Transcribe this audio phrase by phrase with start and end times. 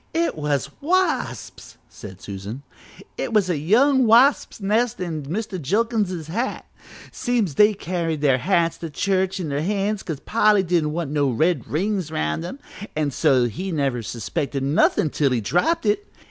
[0.15, 2.63] "It was wasps!" said Susan,
[3.19, 5.61] "it was a young wasps' nest in Mr.
[5.61, 6.65] Jilkins's hat.
[7.11, 11.29] Seems they carried their hats to church in their hands 'cause Polly didn't want no
[11.29, 12.57] red rings around 'em,
[12.95, 16.11] an' so he never suspected nothin' till he dropped it.